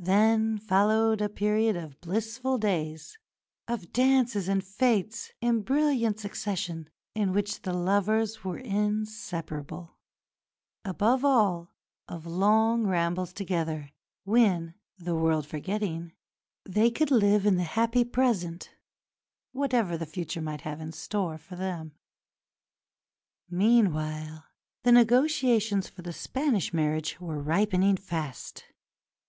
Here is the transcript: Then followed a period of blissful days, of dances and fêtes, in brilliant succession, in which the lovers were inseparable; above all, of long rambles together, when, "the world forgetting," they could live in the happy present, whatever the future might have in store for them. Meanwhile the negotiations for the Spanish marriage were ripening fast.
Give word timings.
Then 0.00 0.58
followed 0.58 1.20
a 1.22 1.28
period 1.28 1.76
of 1.76 2.00
blissful 2.00 2.58
days, 2.58 3.16
of 3.68 3.92
dances 3.92 4.48
and 4.48 4.62
fêtes, 4.62 5.30
in 5.40 5.62
brilliant 5.62 6.18
succession, 6.18 6.90
in 7.14 7.32
which 7.32 7.62
the 7.62 7.72
lovers 7.72 8.42
were 8.42 8.58
inseparable; 8.58 9.96
above 10.84 11.24
all, 11.24 11.70
of 12.08 12.26
long 12.26 12.84
rambles 12.88 13.32
together, 13.32 13.90
when, 14.24 14.74
"the 14.98 15.14
world 15.14 15.46
forgetting," 15.46 16.14
they 16.68 16.90
could 16.90 17.12
live 17.12 17.46
in 17.46 17.54
the 17.56 17.62
happy 17.62 18.02
present, 18.02 18.74
whatever 19.52 19.96
the 19.96 20.04
future 20.04 20.42
might 20.42 20.62
have 20.62 20.80
in 20.80 20.90
store 20.90 21.38
for 21.38 21.54
them. 21.54 21.94
Meanwhile 23.48 24.46
the 24.82 24.90
negotiations 24.90 25.88
for 25.88 26.02
the 26.02 26.12
Spanish 26.12 26.74
marriage 26.74 27.20
were 27.20 27.38
ripening 27.40 27.96
fast. 27.98 28.64